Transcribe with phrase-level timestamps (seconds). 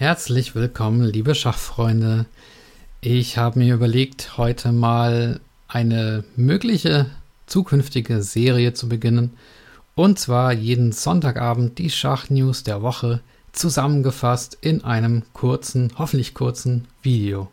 [0.00, 2.24] Herzlich willkommen, liebe Schachfreunde.
[3.02, 7.10] Ich habe mir überlegt, heute mal eine mögliche
[7.44, 9.34] zukünftige Serie zu beginnen.
[9.94, 13.20] Und zwar jeden Sonntagabend die Schachnews der Woche
[13.52, 17.52] zusammengefasst in einem kurzen, hoffentlich kurzen Video.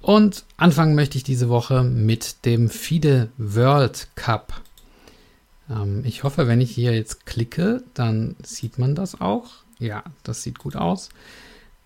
[0.00, 4.62] Und anfangen möchte ich diese Woche mit dem FIDE World Cup.
[5.70, 9.64] Ähm, ich hoffe, wenn ich hier jetzt klicke, dann sieht man das auch.
[9.78, 11.08] Ja, das sieht gut aus.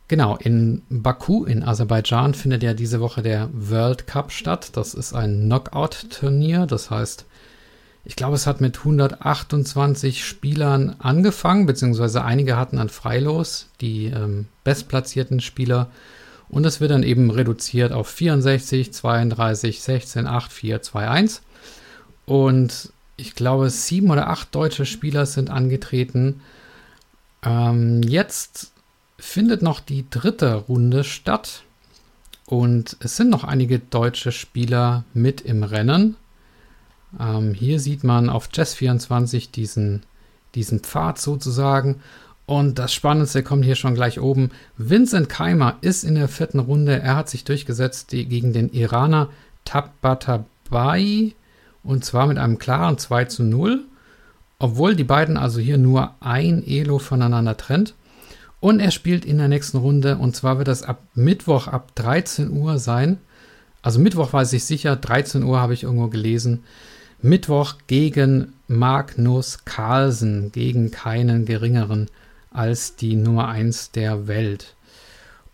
[0.08, 4.70] Genau, in Baku in Aserbaidschan findet ja diese Woche der World Cup statt.
[4.72, 6.66] Das ist ein Knockout-Turnier.
[6.66, 7.26] Das heißt,
[8.04, 14.46] ich glaube, es hat mit 128 Spielern angefangen, beziehungsweise einige hatten ein Freilos, die ähm,
[14.64, 15.90] bestplatzierten Spieler.
[16.48, 21.42] Und es wird dann eben reduziert auf 64, 32, 16, 8, 4, 2, 1.
[22.26, 26.40] Und ich glaube, sieben oder acht deutsche Spieler sind angetreten.
[27.42, 28.72] Ähm, jetzt
[29.18, 31.62] findet noch die dritte Runde statt.
[32.46, 36.16] Und es sind noch einige deutsche Spieler mit im Rennen.
[37.18, 40.02] Ähm, hier sieht man auf Chess24 diesen,
[40.54, 42.02] diesen Pfad sozusagen.
[42.46, 44.50] Und das Spannendste kommt hier schon gleich oben.
[44.76, 47.00] Vincent Keimer ist in der vierten Runde.
[47.00, 49.28] Er hat sich durchgesetzt gegen den Iraner
[49.64, 51.32] Tabatabai.
[51.84, 53.84] Und zwar mit einem klaren 2 zu 0.
[54.60, 57.94] Obwohl die beiden also hier nur ein Elo voneinander trennt.
[58.60, 60.18] Und er spielt in der nächsten Runde.
[60.18, 63.18] Und zwar wird das ab Mittwoch ab 13 Uhr sein.
[63.80, 64.96] Also Mittwoch weiß ich sicher.
[64.96, 66.62] 13 Uhr habe ich irgendwo gelesen.
[67.22, 70.52] Mittwoch gegen Magnus Carlsen.
[70.52, 72.08] Gegen keinen geringeren
[72.50, 74.76] als die Nummer 1 der Welt.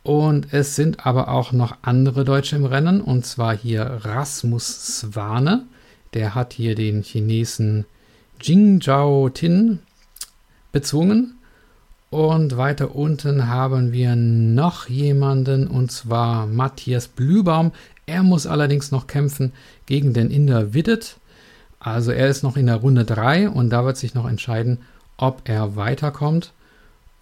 [0.02, 5.66] Und es sind aber auch noch andere Deutsche im Rennen, und zwar hier Rasmus Swane.
[6.14, 7.86] Der hat hier den Chinesen
[8.40, 9.80] Jing Zhao Tin
[10.72, 11.38] bezwungen.
[12.10, 17.72] Und weiter unten haben wir noch jemanden, und zwar Matthias Blübaum.
[18.06, 19.52] Er muss allerdings noch kämpfen
[19.86, 21.18] gegen den Inder Widdet.
[21.80, 24.78] Also er ist noch in der Runde 3 und da wird sich noch entscheiden,
[25.16, 26.52] ob er weiterkommt.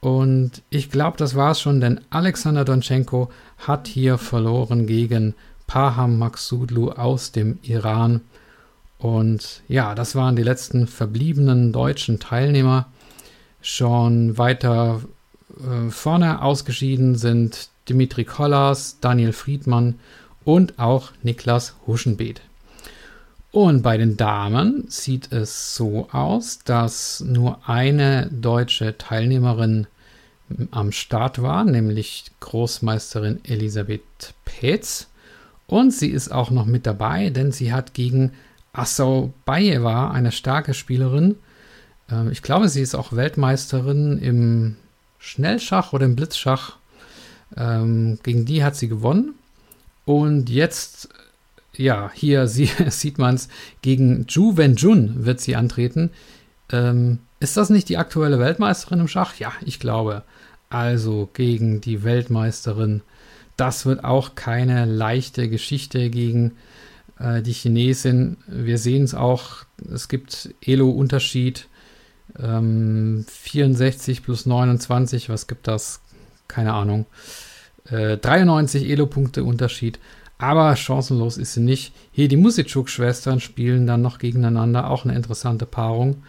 [0.00, 5.34] Und ich glaube, das war es schon, denn Alexander Donchenko hat hier verloren gegen
[5.66, 8.20] Paham Maksudlu aus dem Iran.
[8.98, 12.86] Und ja, das waren die letzten verbliebenen deutschen Teilnehmer.
[13.60, 15.02] Schon weiter
[15.58, 19.98] äh, vorne ausgeschieden sind Dimitri Kollas, Daniel Friedmann
[20.44, 22.40] und auch Niklas Huschenbeet.
[23.50, 29.86] Und bei den Damen sieht es so aus, dass nur eine deutsche Teilnehmerin
[30.70, 35.08] am Start war, nämlich Großmeisterin Elisabeth Petz.
[35.66, 38.32] Und sie ist auch noch mit dabei, denn sie hat gegen
[38.74, 41.36] Assau Bayeva, eine starke Spielerin,
[42.10, 44.76] äh, ich glaube, sie ist auch Weltmeisterin im
[45.18, 46.76] Schnellschach oder im Blitzschach.
[47.56, 49.34] Ähm, gegen die hat sie gewonnen.
[50.04, 51.08] Und jetzt,
[51.76, 53.48] ja, hier sie, sieht man es,
[53.82, 56.10] gegen Ju Wenjun wird sie antreten.
[56.70, 59.36] Ähm, ist das nicht die aktuelle Weltmeisterin im Schach?
[59.36, 60.22] Ja, ich glaube.
[60.70, 63.02] Also gegen die Weltmeisterin.
[63.56, 66.52] Das wird auch keine leichte Geschichte gegen äh,
[67.24, 68.36] die Chinesin.
[68.46, 71.68] Wir sehen es auch, es gibt Elo-Unterschied.
[72.38, 76.00] Ähm, 64 plus 29, was gibt das?
[76.48, 77.06] Keine Ahnung.
[77.88, 79.98] Äh, 93 Elo-Punkte Unterschied.
[80.38, 81.94] Aber chancenlos ist sie nicht.
[82.12, 84.90] Hier die Musitschuk-Schwestern spielen dann noch gegeneinander.
[84.90, 86.22] Auch eine interessante Paarung.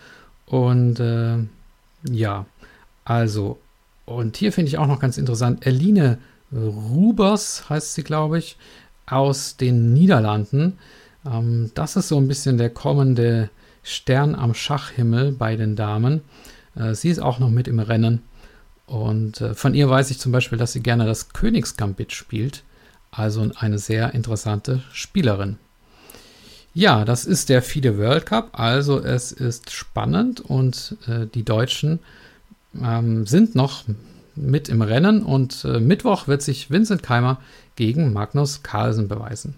[0.45, 1.37] Und äh,
[2.09, 2.45] ja,
[3.03, 3.59] also.
[4.05, 5.65] Und hier finde ich auch noch ganz interessant.
[5.65, 6.19] Eline
[6.53, 8.57] Rubers heißt sie, glaube ich,
[9.05, 10.77] aus den Niederlanden.
[11.25, 13.49] Ähm, das ist so ein bisschen der kommende
[13.83, 16.21] Stern am Schachhimmel bei den Damen.
[16.75, 18.21] Äh, sie ist auch noch mit im Rennen.
[18.87, 22.63] Und äh, von ihr weiß ich zum Beispiel, dass sie gerne das Königsgambit spielt.
[23.11, 25.57] Also eine sehr interessante Spielerin.
[26.73, 28.49] Ja, das ist der FIDE World Cup.
[28.59, 31.99] Also es ist spannend und äh, die Deutschen
[32.81, 33.85] ähm, sind noch
[34.35, 37.39] mit im Rennen und äh, Mittwoch wird sich Vincent Keimer
[37.75, 39.55] gegen Magnus Carlsen beweisen.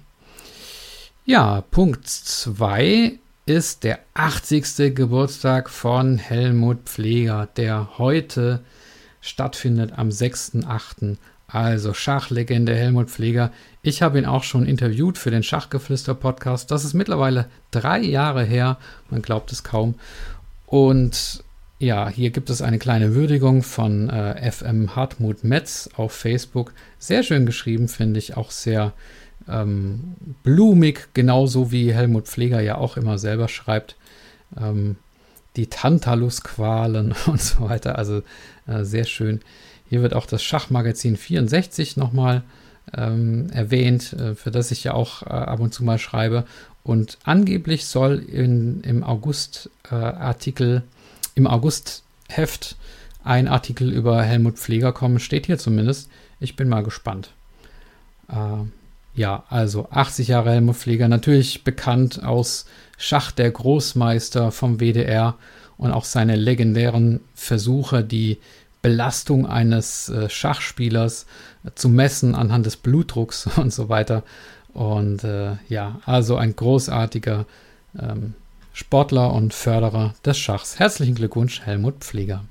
[1.25, 4.95] Ja, Punkt 2 ist der 80.
[4.95, 8.61] Geburtstag von Helmut Pfleger, der heute
[9.21, 11.17] stattfindet am 6.8.
[11.47, 13.51] Also Schachlegende Helmut Pfleger.
[13.81, 16.71] Ich habe ihn auch schon interviewt für den Schachgeflüster-Podcast.
[16.71, 18.77] Das ist mittlerweile drei Jahre her.
[19.09, 19.95] Man glaubt es kaum.
[20.65, 21.41] Und
[21.79, 26.73] ja, hier gibt es eine kleine Würdigung von äh, FM Hartmut Metz auf Facebook.
[26.97, 28.35] Sehr schön geschrieben, finde ich.
[28.35, 28.93] Auch sehr
[29.47, 33.95] ähm, blumig, genauso wie Helmut Pfleger ja auch immer selber schreibt.
[34.59, 34.95] Ähm,
[35.55, 37.97] die Tantalus-Qualen und so weiter.
[37.97, 38.23] Also
[38.65, 39.41] äh, sehr schön.
[39.89, 42.43] Hier wird auch das Schachmagazin 64 nochmal
[42.95, 46.45] ähm, erwähnt, äh, für das ich ja auch äh, ab und zu mal schreibe.
[46.83, 50.96] Und angeblich soll in, im August-Artikel, äh,
[51.37, 52.75] im August-Heft
[53.23, 56.09] ein Artikel über Helmut Pfleger kommen, steht hier zumindest.
[56.39, 57.31] Ich bin mal gespannt.
[58.29, 58.65] Äh,
[59.13, 62.65] ja, also 80 Jahre Helmut Pfleger, natürlich bekannt aus
[62.97, 65.35] Schach der Großmeister vom WDR
[65.77, 68.39] und auch seine legendären Versuche, die
[68.81, 71.27] Belastung eines äh, Schachspielers
[71.75, 74.23] zu messen anhand des Blutdrucks und so weiter.
[74.73, 77.45] Und äh, ja, also ein großartiger
[77.99, 78.33] ähm,
[78.77, 80.77] Sportler und Förderer des Schachs.
[80.77, 82.45] Herzlichen Glückwunsch, Helmut Pfleger.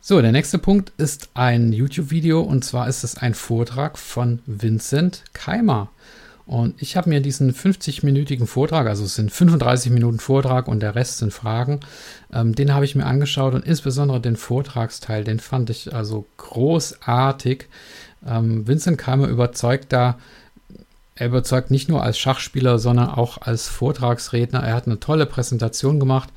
[0.00, 5.22] So, der nächste Punkt ist ein YouTube-Video und zwar ist es ein Vortrag von Vincent
[5.32, 5.90] Keimer.
[6.44, 10.96] Und ich habe mir diesen 50-minütigen Vortrag, also es sind 35 Minuten Vortrag und der
[10.96, 11.78] Rest sind Fragen,
[12.32, 17.66] ähm, den habe ich mir angeschaut und insbesondere den Vortragsteil, den fand ich also großartig.
[18.26, 20.18] Ähm, Vincent Keimer überzeugt da,
[21.14, 24.60] er überzeugt nicht nur als Schachspieler, sondern auch als Vortragsredner.
[24.60, 26.30] Er hat eine tolle Präsentation gemacht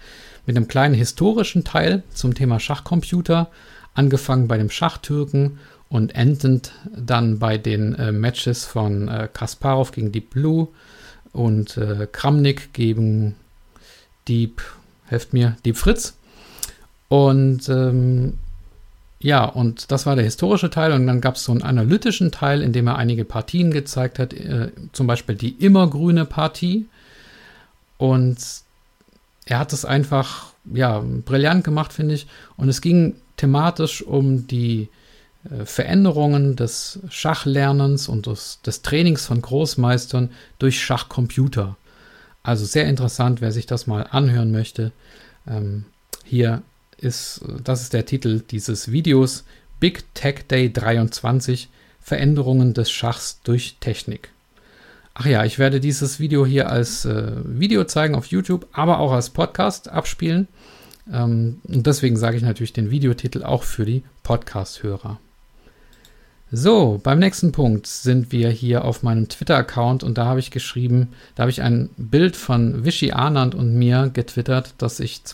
[0.45, 3.49] mit einem kleinen historischen Teil zum Thema Schachcomputer,
[3.95, 5.59] angefangen bei dem Schachtürken
[5.89, 10.67] und endend dann bei den äh, Matches von äh, Kasparov gegen Deep Blue
[11.33, 13.35] und äh, Kramnik gegen
[14.27, 14.61] Deep,
[15.05, 16.17] helft mir, Deep Fritz.
[17.07, 18.37] Und ähm,
[19.19, 22.61] ja, und das war der historische Teil und dann gab es so einen analytischen Teil,
[22.61, 26.87] in dem er einige Partien gezeigt hat, äh, zum Beispiel die immergrüne Partie.
[27.97, 28.37] Und
[29.45, 32.27] er hat es einfach, ja, brillant gemacht, finde ich.
[32.57, 34.89] Und es ging thematisch um die
[35.49, 40.29] äh, Veränderungen des Schachlernens und des, des, Trainings von Großmeistern
[40.59, 41.75] durch Schachcomputer.
[42.43, 44.91] Also sehr interessant, wer sich das mal anhören möchte.
[45.47, 45.85] Ähm,
[46.23, 46.61] hier
[46.97, 49.45] ist, das ist der Titel dieses Videos,
[49.79, 51.69] Big Tech Day 23,
[52.01, 54.29] Veränderungen des Schachs durch Technik.
[55.13, 59.11] Ach ja, ich werde dieses Video hier als äh, Video zeigen auf YouTube, aber auch
[59.11, 60.47] als Podcast abspielen.
[61.11, 65.19] Ähm, und deswegen sage ich natürlich den Videotitel auch für die Podcast-Hörer.
[66.51, 71.09] So, beim nächsten Punkt sind wir hier auf meinem Twitter-Account und da habe ich geschrieben,
[71.35, 75.25] da habe ich ein Bild von Vichy Anand und mir getwittert, das ich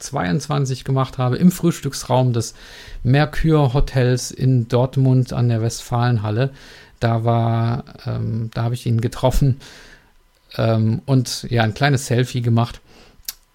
[0.00, 2.54] 2022 gemacht habe im Frühstücksraum des
[3.02, 6.50] Mercure Hotels in Dortmund an der Westfalenhalle.
[6.98, 9.60] Da war, ähm, da habe ich ihn getroffen
[10.56, 12.80] ähm, und ja, ein kleines Selfie gemacht.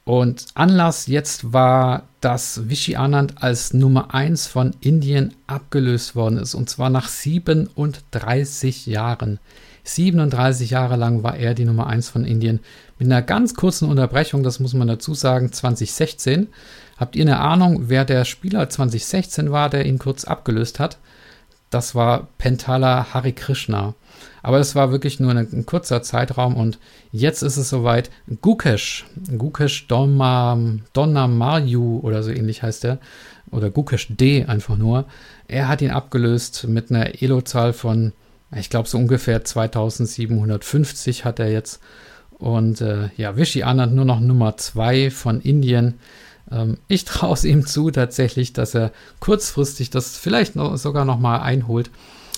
[0.06, 6.54] Und Anlass jetzt war, dass Vichy Anand als Nummer 1 von Indien abgelöst worden ist.
[6.54, 9.40] Und zwar nach 37 Jahren.
[9.86, 12.60] 37 Jahre lang war er die Nummer 1 von Indien.
[13.00, 16.48] Mit einer ganz kurzen Unterbrechung, das muss man dazu sagen, 2016.
[16.98, 20.98] Habt ihr eine Ahnung, wer der Spieler 2016 war, der ihn kurz abgelöst hat?
[21.76, 23.96] das war Pentala Hari Krishna.
[24.42, 26.80] Aber das war wirklich nur ein, kurzer Zeitraum und
[27.12, 28.10] jetzt ist es soweit.
[28.42, 29.06] Gukesh,
[29.38, 30.80] Gukesh Donnamayu
[32.00, 33.00] oder so ähnlich heißt er,
[33.52, 35.04] oder Gukesh D einfach nur.
[35.50, 38.14] Er hat ihn abgelöst mit einer Elo-Zahl von,
[38.56, 41.82] ich glaube, so ungefähr 2750 hat er jetzt.
[42.38, 45.96] Und äh, ja, Vishy Anand nur noch Nummer 2 von Indien.
[46.52, 51.20] Ähm, ich traue es ihm zu tatsächlich, dass er kurzfristig das vielleicht noch, sogar noch
[51.20, 51.90] mal einholt.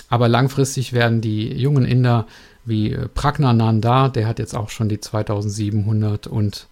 [0.09, 2.27] Aber langfristig werden die jungen Inder
[2.65, 6.67] wie äh, Pragnananda, der hat jetzt auch schon die 2700 und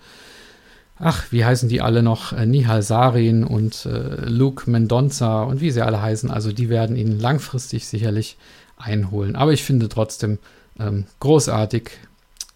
[0.97, 2.33] ach, wie heißen die alle noch?
[2.33, 6.29] Äh, Nihal Sarin und äh, Luke Mendonça und wie sie alle heißen.
[6.29, 8.37] Also die werden ihn langfristig sicherlich
[8.77, 9.35] einholen.
[9.35, 10.39] Aber ich finde trotzdem
[10.79, 11.91] ähm, großartig.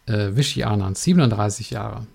[0.06, 2.08] Äh, Vichy Anand, 37 Jahre.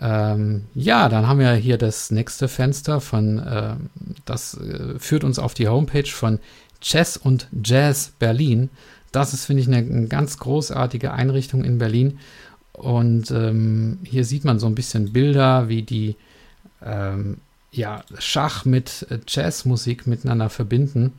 [0.00, 3.76] Ähm, ja, dann haben wir hier das nächste Fenster von, äh,
[4.24, 6.40] das äh, führt uns auf die Homepage von
[6.80, 8.70] Chess und Jazz Berlin.
[9.12, 12.18] Das ist, finde ich, eine, eine, ganz großartige Einrichtung in Berlin.
[12.72, 16.16] Und ähm, hier sieht man so ein bisschen Bilder, wie die
[16.84, 17.38] ähm,
[17.70, 21.12] ja, Schach mit äh, Jazzmusik miteinander verbinden.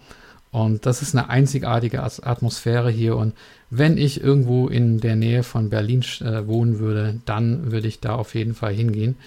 [0.55, 3.17] Und das ist eine einzigartige Atmosphäre hier.
[3.17, 3.33] Und
[3.69, 8.15] wenn ich irgendwo in der Nähe von Berlin äh, wohnen würde, dann würde ich da
[8.15, 9.17] auf jeden Fall hingehen.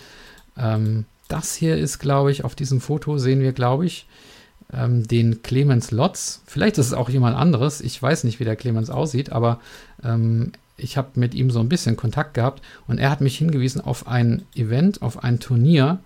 [0.57, 4.07] Ähm, das hier ist, glaube ich, auf diesem Foto sehen wir, glaube ich,
[4.73, 6.41] ähm, den Clemens Lotz.
[6.47, 7.83] Vielleicht ist es auch jemand anderes.
[7.83, 9.61] Ich weiß nicht, wie der Clemens aussieht, aber
[10.03, 13.83] ähm, ich habe mit ihm so ein bisschen Kontakt gehabt und er hat mich hingewiesen
[13.83, 15.99] auf ein Event, auf ein Turnier,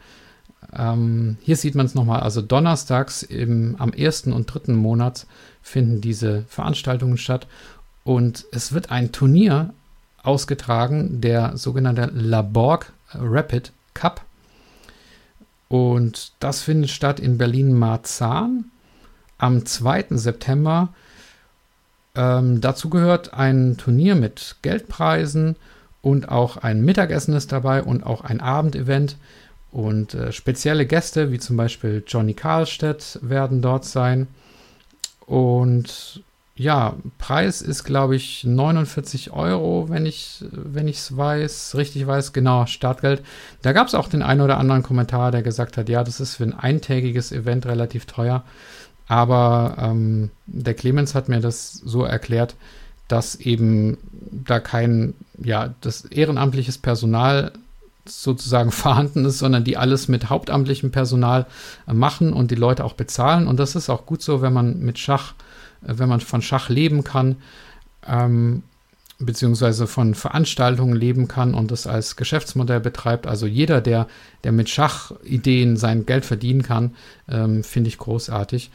[0.77, 5.27] ähm, hier sieht man es nochmal, also donnerstags im, am ersten und dritten Monat
[5.63, 7.47] finden diese Veranstaltungen statt
[8.05, 9.75] und es wird ein Turnier
[10.23, 14.23] ausgetragen, der sogenannte Laborg Rapid Cup.
[15.69, 18.67] Und das findet statt in Berlin-Marzahn
[19.39, 20.07] am 2.
[20.11, 20.91] September.
[22.15, 25.57] Ähm, dazu gehört ein Turnier mit Geldpreisen
[26.03, 29.17] und auch ein Mittagessen ist dabei und auch ein Abendevent.
[29.73, 34.29] Und äh, spezielle Gäste, wie zum Beispiel Johnny Karlstedt, werden dort sein.
[35.27, 36.23] Und
[36.55, 42.67] ja, Preis ist, glaube ich, 49 Euro, wenn ich wenn es weiß, richtig weiß, genau,
[42.67, 43.23] Startgeld.
[43.63, 46.37] Da gab es auch den einen oder anderen Kommentar, der gesagt hat, ja, das ist
[46.37, 48.45] für ein eintägiges Event relativ teuer.
[49.09, 52.55] Aber ähm, der Clemens hat mir das so erklärt,
[53.09, 53.99] dass eben
[54.31, 57.53] da kein, ja, das ehrenamtliches Personal
[58.05, 61.47] sozusagen vorhanden ist, sondern die alles mit hauptamtlichem Personal
[61.87, 63.47] äh, machen und die Leute auch bezahlen.
[63.47, 65.35] Und das ist auch gut so, wenn man mit Schach,
[65.87, 67.37] äh, wenn man von Schach leben kann,
[68.07, 68.63] ähm,
[69.19, 73.27] beziehungsweise von Veranstaltungen leben kann und das als Geschäftsmodell betreibt.
[73.27, 74.09] Also jeder, der,
[74.45, 76.97] der mit Schachideen sein Geld verdienen kann,
[77.29, 78.71] ähm, finde ich großartig.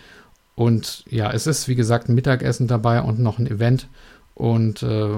[0.56, 3.88] Und ja, es ist wie gesagt ein Mittagessen dabei und noch ein Event.
[4.34, 5.18] Und äh,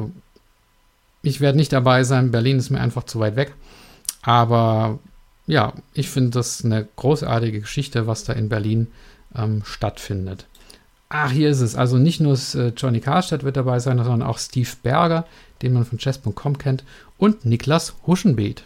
[1.22, 2.32] ich werde nicht dabei sein.
[2.32, 3.54] Berlin ist mir einfach zu weit weg.
[4.22, 5.00] Aber
[5.48, 8.88] ja, ich finde das eine großartige Geschichte, was da in Berlin
[9.36, 10.46] ähm, stattfindet.
[11.10, 11.76] Ach, hier ist es.
[11.76, 15.26] Also nicht nur äh, Johnny Karstadt wird dabei sein, sondern auch Steve Berger,
[15.62, 16.84] den man von chess.com kennt,
[17.18, 18.64] und Niklas Huschenbeet.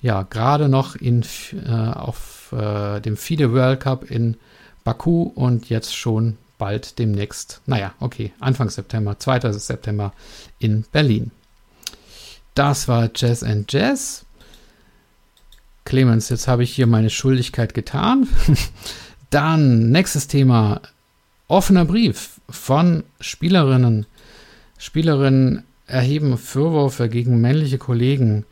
[0.00, 1.24] Ja, gerade noch in,
[1.64, 4.36] äh, auf äh, dem FIDE World Cup in
[4.82, 9.52] Baku und jetzt schon bald demnächst, naja, okay, Anfang September, 2.
[9.52, 10.12] September
[10.58, 11.30] in Berlin.
[12.54, 14.24] Das war Jazz and Jazz.
[15.84, 18.28] Clemens, jetzt habe ich hier meine Schuldigkeit getan.
[19.30, 20.80] Dann nächstes Thema.
[21.48, 24.06] Offener Brief von Spielerinnen.
[24.78, 28.44] Spielerinnen erheben Vorwürfe gegen männliche Kollegen.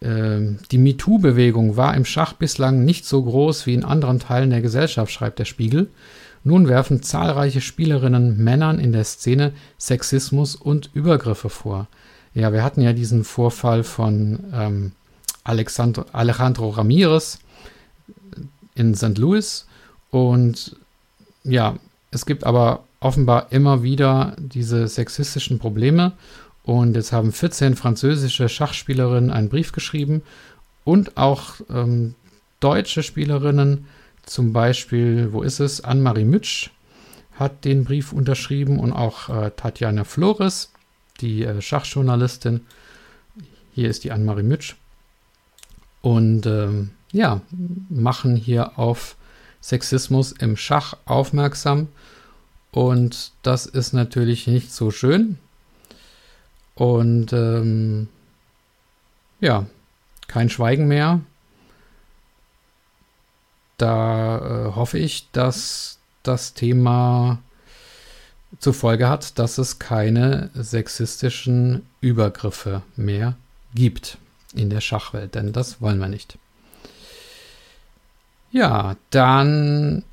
[0.00, 4.60] Ähm, die MeToo-Bewegung war im Schach bislang nicht so groß wie in anderen Teilen der
[4.60, 5.88] Gesellschaft, schreibt der Spiegel.
[6.44, 11.88] Nun werfen zahlreiche Spielerinnen Männern in der Szene Sexismus und Übergriffe vor.
[12.34, 14.92] Ja, wir hatten ja diesen Vorfall von ähm,
[15.48, 17.38] Alexandro, Alejandro Ramirez
[18.74, 19.16] in St.
[19.18, 19.66] Louis.
[20.10, 20.76] Und
[21.42, 21.76] ja,
[22.10, 26.12] es gibt aber offenbar immer wieder diese sexistischen Probleme.
[26.64, 30.22] Und jetzt haben 14 französische Schachspielerinnen einen Brief geschrieben
[30.84, 32.14] und auch ähm,
[32.60, 33.86] deutsche Spielerinnen,
[34.26, 35.82] zum Beispiel, wo ist es?
[35.82, 36.70] Anne-Marie Mütsch
[37.36, 40.70] hat den Brief unterschrieben und auch äh, Tatjana Flores,
[41.22, 42.66] die äh, Schachjournalistin.
[43.74, 44.74] Hier ist die Anne-Marie Mütsch
[46.02, 47.40] und ähm, ja,
[47.88, 49.16] machen hier auf
[49.60, 51.88] Sexismus im Schach aufmerksam.
[52.70, 55.38] Und das ist natürlich nicht so schön.
[56.74, 58.08] Und ähm,
[59.40, 59.66] ja,
[60.28, 61.20] kein Schweigen mehr.
[63.78, 67.38] Da äh, hoffe ich, dass das Thema
[68.58, 73.36] zur Folge hat, dass es keine sexistischen Übergriffe mehr
[73.74, 74.18] gibt
[74.54, 76.38] in der Schachwelt, denn das wollen wir nicht.
[78.50, 80.04] Ja, dann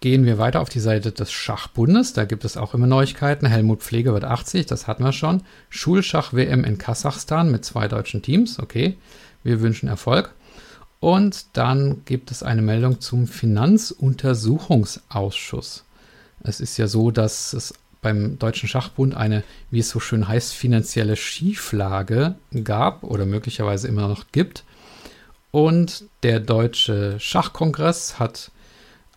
[0.00, 2.14] gehen wir weiter auf die Seite des Schachbundes.
[2.14, 3.46] Da gibt es auch immer Neuigkeiten.
[3.46, 5.42] Helmut Pflege wird 80, das hatten wir schon.
[5.68, 8.58] Schulschach-WM in Kasachstan mit zwei deutschen Teams.
[8.58, 8.96] Okay,
[9.44, 10.34] wir wünschen Erfolg.
[11.00, 15.84] Und dann gibt es eine Meldung zum Finanzuntersuchungsausschuss.
[16.42, 20.54] Es ist ja so, dass es beim Deutschen Schachbund eine, wie es so schön heißt,
[20.54, 24.64] finanzielle Schieflage gab oder möglicherweise immer noch gibt.
[25.50, 28.50] Und der Deutsche Schachkongress hat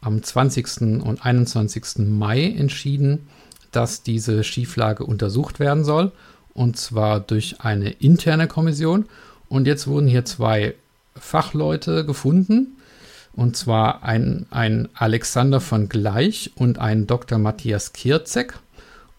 [0.01, 1.01] am 20.
[1.03, 1.99] und 21.
[1.99, 3.27] Mai entschieden,
[3.71, 6.11] dass diese Schieflage untersucht werden soll.
[6.53, 9.05] Und zwar durch eine interne Kommission.
[9.49, 10.75] Und jetzt wurden hier zwei
[11.15, 12.77] Fachleute gefunden,
[13.35, 17.39] und zwar ein, ein Alexander von Gleich und ein Dr.
[17.39, 18.59] Matthias Kirzek.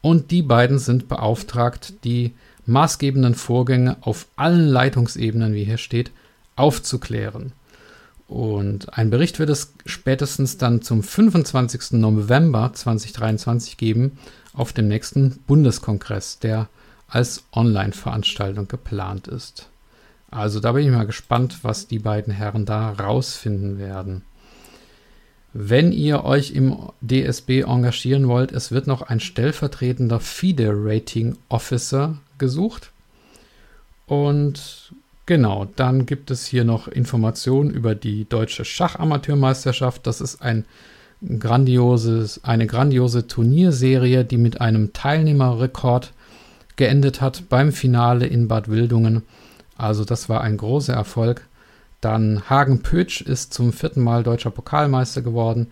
[0.05, 2.35] Und die beiden sind beauftragt, die
[2.67, 6.11] maßgebenden Vorgänge auf allen Leitungsebenen, wie hier steht,
[6.57, 7.53] aufzuklären.
[8.29, 11.93] Und ein Bericht wird es spätestens dann zum 25.
[11.93, 14.19] November 2023 geben
[14.53, 16.69] auf dem nächsten Bundeskongress, der
[17.09, 19.71] als Online-Veranstaltung geplant ist.
[20.31, 24.21] Also da bin ich mal gespannt, was die beiden Herren da rausfinden werden.
[25.57, 32.19] Wenn ihr euch im DSB engagieren wollt, es wird noch ein stellvertretender FIDE Rating Officer
[32.39, 32.91] gesucht.
[34.07, 34.93] Und
[35.27, 40.09] genau, dann gibt es hier noch Informationen über die deutsche Schachamateurmeisterschaft.
[40.09, 40.65] Das ist ein
[41.39, 46.13] grandioses, eine grandiose Turnierserie, die mit einem Teilnehmerrekord
[46.75, 49.23] geendet hat beim Finale in Bad Wildungen.
[49.79, 51.47] Also das war ein großer Erfolg.
[52.05, 55.69] Dann Hagen Pötsch ist zum vierten Mal deutscher Pokalmeister geworden.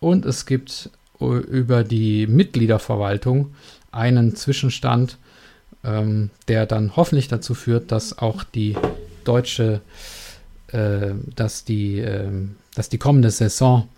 [0.00, 0.90] Und es gibt
[1.20, 3.54] über die Mitgliederverwaltung
[3.92, 5.16] einen Zwischenstand,
[5.84, 8.76] ähm, der dann hoffentlich dazu führt, dass auch die
[9.22, 9.80] deutsche,
[10.72, 12.30] äh, dass die, äh,
[12.74, 13.88] dass die kommende Saison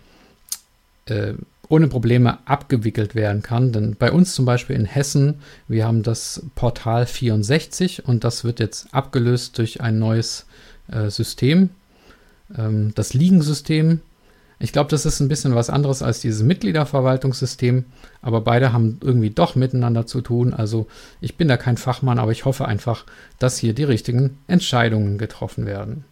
[1.07, 1.33] äh,
[1.69, 3.71] ohne Probleme abgewickelt werden kann.
[3.71, 8.59] Denn bei uns zum Beispiel in Hessen, wir haben das Portal 64 und das wird
[8.59, 10.45] jetzt abgelöst durch ein neues
[10.91, 11.71] äh, System,
[12.57, 14.01] ähm, das Ligensystem.
[14.61, 17.85] Ich glaube, das ist ein bisschen was anderes als dieses Mitgliederverwaltungssystem,
[18.21, 20.53] aber beide haben irgendwie doch miteinander zu tun.
[20.53, 20.87] Also
[21.21, 23.05] ich bin da kein Fachmann, aber ich hoffe einfach,
[23.39, 26.03] dass hier die richtigen Entscheidungen getroffen werden.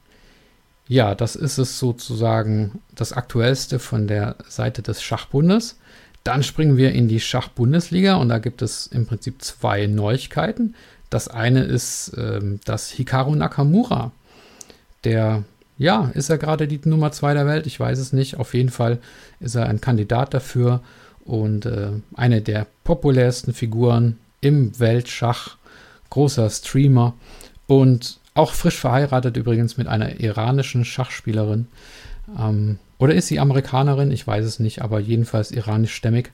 [0.88, 5.78] Ja, das ist es sozusagen das Aktuellste von der Seite des Schachbundes.
[6.24, 10.76] Dann springen wir in die Schachbundesliga und da gibt es im Prinzip zwei Neuigkeiten.
[11.10, 14.12] Das eine ist, ähm, dass Hikaru Nakamura,
[15.04, 15.44] der
[15.78, 17.68] ja, ist er gerade die Nummer zwei der Welt?
[17.68, 18.38] Ich weiß es nicht.
[18.38, 19.00] Auf jeden Fall
[19.40, 20.82] ist er ein Kandidat dafür
[21.24, 25.58] und äh, eine der populärsten Figuren im Weltschach.
[26.10, 27.14] Großer Streamer
[27.68, 31.68] und auch frisch verheiratet übrigens mit einer iranischen Schachspielerin.
[32.40, 34.12] Ähm, oder ist sie Amerikanerin?
[34.12, 36.32] Ich weiß es nicht, aber jedenfalls iranischstämmig.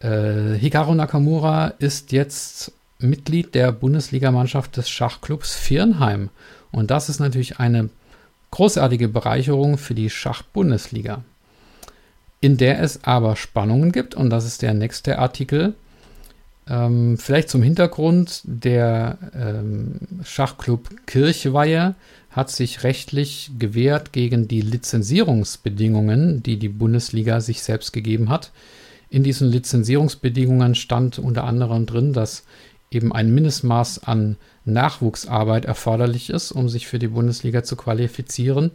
[0.00, 6.30] Äh, Hikaru Nakamura ist jetzt Mitglied der Bundesligamannschaft des Schachclubs Firnheim.
[6.72, 7.90] Und das ist natürlich eine
[8.56, 11.22] großartige Bereicherung für die Schachbundesliga,
[12.40, 15.74] in der es aber Spannungen gibt, und das ist der nächste Artikel.
[16.66, 21.96] Ähm, vielleicht zum Hintergrund, der ähm, Schachclub Kirchweihe
[22.30, 28.52] hat sich rechtlich gewehrt gegen die Lizenzierungsbedingungen, die die Bundesliga sich selbst gegeben hat.
[29.10, 32.44] In diesen Lizenzierungsbedingungen stand unter anderem drin, dass
[32.90, 38.70] eben ein Mindestmaß an Nachwuchsarbeit erforderlich ist, um sich für die Bundesliga zu qualifizieren.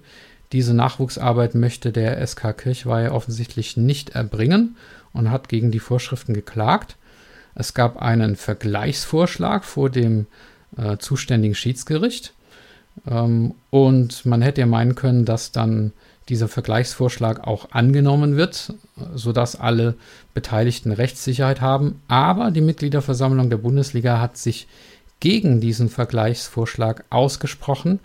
[0.51, 4.75] Diese Nachwuchsarbeit möchte der SK Kirchweihe offensichtlich nicht erbringen
[5.13, 6.97] und hat gegen die Vorschriften geklagt.
[7.55, 10.27] Es gab einen Vergleichsvorschlag vor dem
[10.77, 12.33] äh, zuständigen Schiedsgericht
[13.05, 15.93] ähm, und man hätte ja meinen können, dass dann
[16.31, 18.73] dieser Vergleichsvorschlag auch angenommen wird,
[19.13, 19.95] sodass alle
[20.33, 22.01] Beteiligten Rechtssicherheit haben.
[22.07, 24.67] Aber die Mitgliederversammlung der Bundesliga hat sich
[25.19, 27.99] gegen diesen Vergleichsvorschlag ausgesprochen.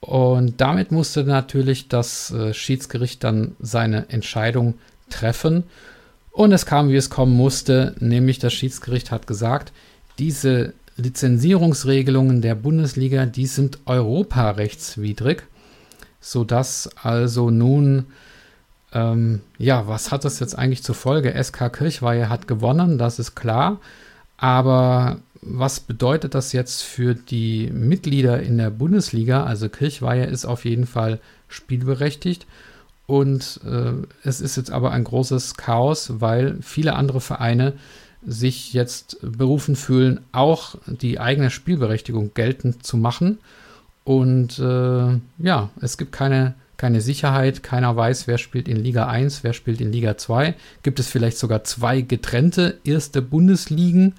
[0.00, 4.74] Und damit musste natürlich das äh, Schiedsgericht dann seine Entscheidung
[5.08, 5.64] treffen.
[6.30, 9.72] Und es kam, wie es kommen musste, nämlich das Schiedsgericht hat gesagt,
[10.18, 15.44] diese Lizenzierungsregelungen der Bundesliga, die sind europarechtswidrig,
[16.24, 18.06] sodass also nun,
[18.92, 21.34] ähm, ja, was hat das jetzt eigentlich zur Folge?
[21.42, 23.78] SK Kirchweihe hat gewonnen, das ist klar,
[24.38, 29.44] aber was bedeutet das jetzt für die Mitglieder in der Bundesliga?
[29.44, 32.46] Also Kirchweihe ist auf jeden Fall spielberechtigt.
[33.06, 37.74] Und äh, es ist jetzt aber ein großes Chaos, weil viele andere Vereine
[38.26, 43.38] sich jetzt berufen fühlen, auch die eigene Spielberechtigung geltend zu machen.
[44.04, 49.44] Und äh, ja, es gibt keine, keine Sicherheit, keiner weiß, wer spielt in Liga 1,
[49.44, 50.54] wer spielt in Liga 2.
[50.82, 54.14] Gibt es vielleicht sogar zwei getrennte erste Bundesligen?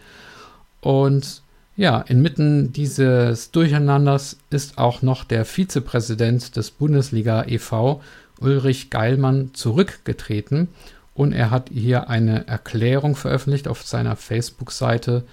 [0.81, 1.43] Und
[1.77, 8.01] ja, inmitten dieses Durcheinanders ist auch noch der Vizepräsident des Bundesliga e.V.,
[8.39, 10.67] Ulrich Geilmann, zurückgetreten
[11.15, 15.23] und er hat hier eine Erklärung veröffentlicht auf seiner Facebook-Seite.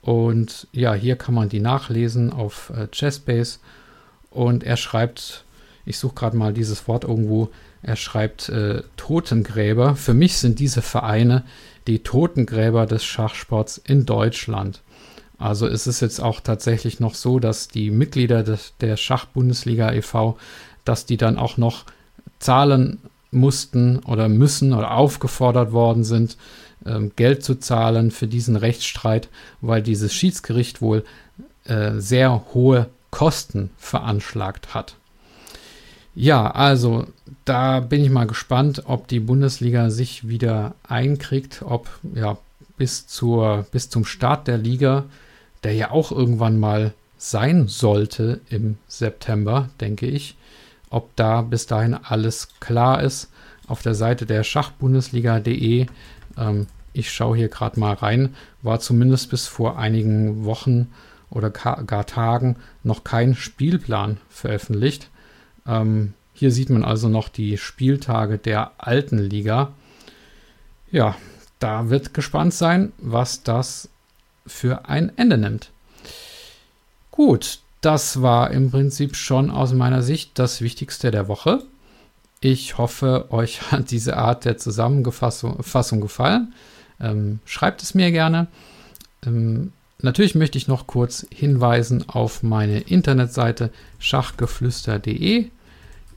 [0.00, 3.58] Und ja, hier kann man die nachlesen auf äh, Chessbase.
[4.30, 5.44] Und er schreibt,
[5.84, 7.50] ich suche gerade mal dieses Wort irgendwo,
[7.82, 9.96] er schreibt äh, Totengräber.
[9.96, 11.44] Für mich sind diese Vereine
[11.86, 14.82] die Totengräber des Schachsports in Deutschland.
[15.38, 20.38] Also ist es jetzt auch tatsächlich noch so, dass die Mitglieder des, der Schachbundesliga e.V.,
[20.84, 21.84] dass die dann auch noch
[22.38, 22.98] zahlen
[23.30, 26.36] mussten oder müssen oder aufgefordert worden sind,
[26.86, 29.28] ähm, Geld zu zahlen für diesen Rechtsstreit,
[29.60, 31.04] weil dieses Schiedsgericht wohl
[31.64, 34.96] äh, sehr hohe Kosten veranschlagt hat.
[36.14, 37.06] Ja, also
[37.44, 42.38] da bin ich mal gespannt, ob die Bundesliga sich wieder einkriegt, ob ja
[42.78, 45.04] bis zur bis zum Start der Liga
[45.66, 50.36] der ja auch irgendwann mal sein sollte im September, denke ich.
[50.90, 53.30] Ob da bis dahin alles klar ist,
[53.66, 55.86] auf der Seite der Schachbundesliga.de,
[56.38, 60.92] ähm, ich schaue hier gerade mal rein, war zumindest bis vor einigen Wochen
[61.30, 65.10] oder gar Tagen noch kein Spielplan veröffentlicht.
[65.66, 69.72] Ähm, hier sieht man also noch die Spieltage der alten Liga.
[70.90, 71.16] Ja,
[71.58, 73.88] da wird gespannt sein, was das
[74.46, 75.70] für ein Ende nimmt.
[77.10, 81.62] Gut, das war im Prinzip schon aus meiner Sicht das Wichtigste der Woche.
[82.40, 86.52] Ich hoffe, euch hat diese Art der Zusammenfassung gefallen.
[87.00, 88.46] Ähm, schreibt es mir gerne.
[89.24, 95.46] Ähm, natürlich möchte ich noch kurz hinweisen auf meine Internetseite schachgeflüster.de.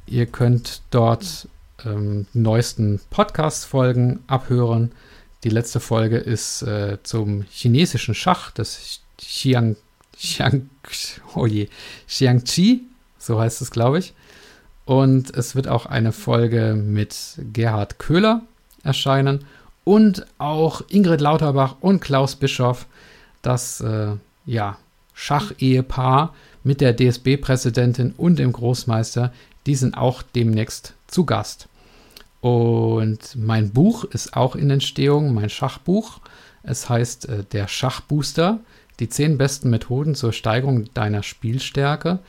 [0.07, 1.47] Ihr könnt dort
[1.85, 4.91] ähm, neuesten Podcast-Folgen abhören.
[5.43, 9.75] Die letzte Folge ist äh, zum chinesischen Schach, das Xiang,
[10.13, 10.69] Xiang,
[11.35, 11.69] oh je,
[12.07, 12.81] Xiangqi,
[13.17, 14.13] so heißt es, glaube ich.
[14.85, 17.15] Und es wird auch eine Folge mit
[17.53, 18.41] Gerhard Köhler
[18.83, 19.45] erscheinen
[19.83, 22.87] und auch Ingrid Lauterbach und Klaus Bischoff,
[23.41, 24.77] das äh, ja,
[25.13, 29.33] Schachehepaar mit der DSB-Präsidentin und dem Großmeister,
[29.65, 31.67] die sind auch demnächst zu Gast.
[32.41, 36.19] Und mein Buch ist auch in Entstehung, mein Schachbuch.
[36.63, 38.59] Es heißt äh, Der Schachbooster,
[38.99, 42.19] die zehn besten Methoden zur Steigerung deiner Spielstärke.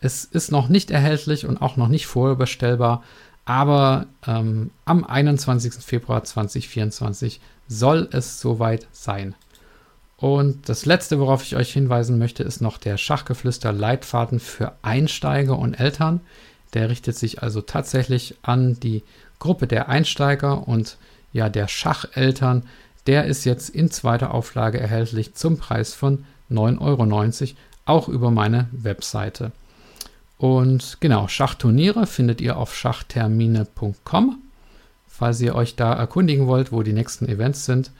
[0.00, 3.02] Es ist noch nicht erhältlich und auch noch nicht vorbestellbar,
[3.46, 5.74] aber ähm, am 21.
[5.74, 9.34] Februar 2024 soll es soweit sein.
[10.16, 15.58] Und das letzte, worauf ich euch hinweisen möchte, ist noch der Schachgeflüster Leitfaden für Einsteiger
[15.58, 16.20] und Eltern.
[16.72, 19.02] Der richtet sich also tatsächlich an die
[19.38, 20.96] Gruppe der Einsteiger und
[21.32, 22.64] ja der Schacheltern.
[23.06, 28.68] Der ist jetzt in zweiter Auflage erhältlich zum Preis von 9,90 Euro, auch über meine
[28.72, 29.52] Webseite.
[30.38, 34.38] Und genau, Schachturniere findet ihr auf schachtermine.com,
[35.06, 37.90] falls ihr euch da erkundigen wollt, wo die nächsten Events sind.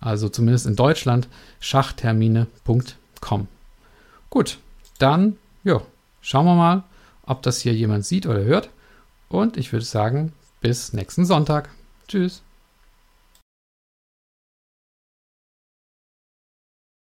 [0.00, 1.28] Also zumindest in Deutschland,
[1.60, 3.48] schachtermine.com.
[4.30, 4.58] Gut,
[4.98, 5.82] dann ja,
[6.20, 6.84] schauen wir mal,
[7.24, 8.70] ob das hier jemand sieht oder hört.
[9.28, 11.68] Und ich würde sagen, bis nächsten Sonntag.
[12.08, 12.42] Tschüss.